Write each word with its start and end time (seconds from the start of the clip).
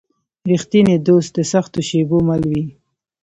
رښتینی 0.51 0.95
دوست 1.07 1.31
د 1.37 1.39
سختو 1.51 1.79
شېبو 1.87 2.17
مل 2.27 2.43
وي. 2.51 2.63